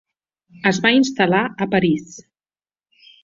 Es 0.69 0.79
va 0.85 0.91
instal·lar 0.99 1.43
a 1.45 1.67
París. 1.75 2.17